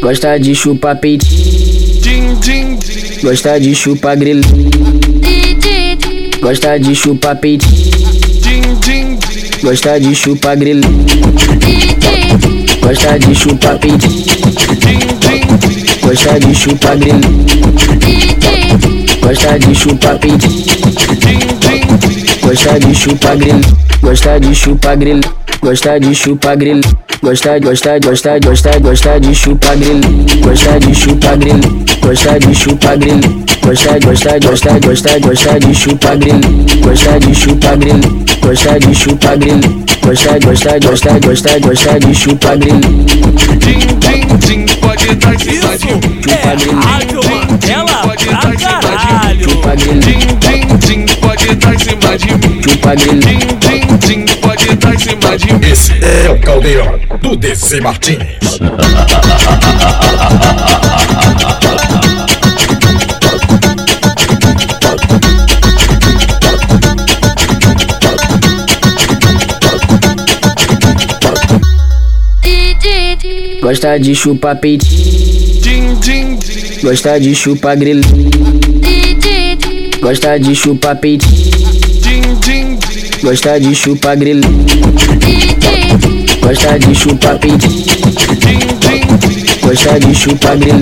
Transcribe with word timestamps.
Gosta 0.00 0.38
de 0.38 0.54
chupar 0.54 0.96
peitinho. 1.00 2.38
Gosta 3.22 3.58
de 3.58 3.74
chupar 3.74 4.16
grelha. 4.16 4.46
Gosta 6.40 6.78
de 6.78 6.94
chupar 6.94 7.36
peitinho. 7.36 7.90
Gosta 9.60 9.98
de 9.98 10.14
chupar 10.14 10.56
grelha. 10.56 10.88
Gosta 12.82 13.18
de 13.18 13.34
chupar 13.34 13.78
peitinho. 13.80 14.24
Gosta 16.02 16.38
de 16.38 16.54
chupar 16.54 16.96
grelha. 16.96 17.28
Gosta 19.20 19.58
de 19.58 19.74
chupar 19.74 20.18
peitinho. 20.20 20.64
Gosta 22.42 22.78
de 22.78 22.94
chupar 22.94 23.36
grelha. 23.36 23.60
Gosta 24.00 24.38
de 24.38 24.54
chupar 24.54 24.96
grelha. 24.96 25.47
Gosta 25.60 25.98
de 25.98 26.14
chupar 26.14 26.56
grelha. 26.56 26.82
Gosta, 27.20 27.58
gosta, 27.58 27.98
gosta, 27.98 28.38
gosta, 28.38 28.78
gosta 28.78 29.18
de 29.18 29.34
chupar 29.34 29.76
grelha. 29.76 30.08
Gosta 30.40 30.78
de 30.78 30.94
chupar 30.94 31.36
grelha. 31.36 31.68
Gosta 32.00 32.38
de 32.38 32.54
chupar 32.54 32.96
grelha. 32.96 33.28
Gosta, 33.62 33.98
gosta, 33.98 34.38
gosta, 34.38 34.78
gosta, 34.78 35.18
gosta 35.18 35.58
de 35.58 35.74
chupar 35.74 36.16
grelha. 36.16 36.48
Gosta 36.82 37.18
de 37.18 37.34
chupar 37.34 37.76
grelha. 37.76 38.08
Gosta 38.40 38.78
de 38.78 38.94
chupar 38.94 39.36
grelha. 39.36 39.68
Gosta, 40.02 40.38
gosta, 40.38 40.78
gosta, 40.78 41.18
gosta, 41.18 41.58
gosta 41.58 41.98
de 41.98 42.14
chupar 42.14 42.56
grelha. 42.56 42.80
Din, 43.58 43.78
din, 43.98 44.38
din, 44.38 44.66
pode 44.80 45.14
dar 45.16 45.32
mim. 45.32 45.38
Chupa 45.38 46.30
É. 46.30 46.48
Rádio 46.48 46.72
Mandela 47.24 48.02
Pode 48.02 48.24
dar 48.26 48.40
pra 48.40 48.52
caralho. 48.56 49.50
Chupa 49.50 49.74
grelha. 49.74 50.00
Din, 50.00 50.18
din, 50.38 50.78
din, 50.78 51.06
pode 51.20 51.54
dar 51.56 51.72
mim. 51.72 52.62
Chupa 52.62 52.94
grelha. 52.94 53.20
Din, 53.20 53.38
din, 53.58 53.87
cima 55.08 55.38
de 55.38 55.52
mim. 55.54 55.70
Esse 55.70 55.92
é 56.04 56.30
o 56.30 56.38
caldeirão 56.40 57.00
do 57.22 57.36
DC 57.36 57.80
Martins. 57.80 58.18
Gosta 73.62 73.98
de 73.98 74.14
chupar 74.14 74.56
peitinho. 74.56 75.98
Gosta 76.82 77.18
de 77.18 77.34
chupar 77.34 77.76
grelha. 77.76 78.02
Gosta 80.00 80.38
de 80.38 80.54
chupar 80.54 80.96
peitinho. 80.96 81.48
Gosta 83.22 83.58
de 83.58 83.74
chupar 83.74 84.16
grelha. 84.16 84.48
Gosta 86.40 86.78
de 86.78 86.94
chupar 86.94 87.38
peitinho. 87.38 87.84
Gosta 89.62 89.98
de 89.98 90.14
chupar 90.14 90.56
grelha. 90.56 90.80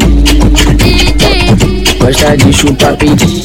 Gosta 1.98 2.36
de 2.36 2.52
chupar 2.52 2.96
peitinho. 2.96 3.42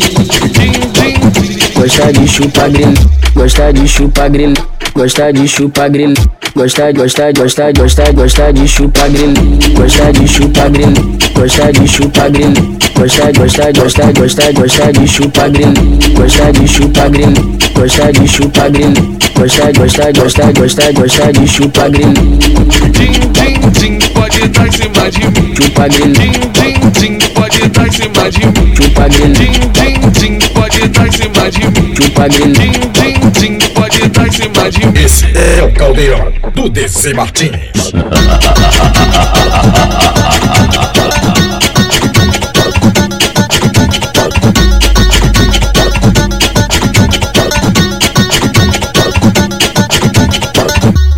Gosta 1.76 2.12
de 2.12 2.28
chupar 2.28 2.70
grelha. 2.70 2.94
Gosta 3.34 3.74
de 3.74 3.88
chupar 3.88 4.30
grelha. 4.30 4.81
Gosta 4.94 5.32
de 5.32 5.48
chupar 5.48 5.90
grelha. 5.90 6.14
Gosta, 6.54 6.92
gosta, 6.92 7.32
gosta, 7.32 7.72
gosta, 7.72 8.12
gosta 8.12 8.52
de 8.52 8.68
chupar 8.68 9.10
grelha. 9.10 9.42
Gosta 9.74 10.12
de 10.12 10.28
chupar 10.28 10.70
grelha. 10.70 11.02
Gosta 11.34 11.72
de 11.72 11.88
chupar 11.88 12.30
grelha. 12.30 12.62
Gosta, 12.96 13.32
gosta, 13.32 13.72
gosta, 13.72 14.12
gosta, 14.12 14.52
gosta 14.52 14.92
de 14.92 15.08
chupar 15.08 15.50
grelha. 15.50 15.74
Gosta 16.14 16.52
de 16.52 16.68
chupar 16.68 17.10
grelha. 17.10 17.42
Gosta 17.74 18.12
de 18.12 18.28
chupar 18.28 18.70
grelha. 18.70 19.02
Gosta, 19.36 19.72
gosta, 19.72 20.12
gosta, 20.12 20.52
gosta, 20.52 20.92
gosta 20.92 21.32
de 21.32 21.48
chupar 21.48 21.90
grelha. 21.90 22.14
din, 22.92 23.12
din, 23.32 23.72
din, 23.72 24.00
pode 24.14 24.48
dar 24.50 24.68
em 24.68 24.72
cima 24.72 25.10
de 25.10 25.26
mim. 25.40 25.56
Chupa 25.56 25.88
grelha. 25.88 26.14
Din, 26.14 26.52
din, 26.52 26.92
din, 26.92 27.18
pode 27.34 27.68
dar 27.70 27.88
em 27.88 27.92
cima 27.92 28.30
de 28.30 28.46
mim. 28.46 28.76
Chupa 28.76 29.08
grelha. 29.08 29.34
Din, 29.34 29.52
din, 29.72 30.12
din, 30.12 30.40
pode 30.54 30.88
dar 30.90 31.08
em 31.08 31.12
cima 31.12 31.50
de 31.50 31.80
mim. 31.80 31.96
Chupa 31.96 32.28
grelha. 32.28 32.81
Em 34.32 34.34
cima 34.34 34.72
de 34.72 34.86
mim. 34.86 35.04
Esse 35.04 35.26
é 35.38 35.64
o 35.64 35.74
caldeirão 35.74 36.32
do 36.54 36.70
DC 36.70 37.14
Martins. 37.14 37.52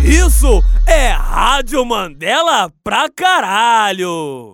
Isso 0.00 0.62
é 0.86 1.10
Rádio 1.12 1.84
Mandela 1.84 2.70
pra 2.82 3.08
caralho. 3.14 4.52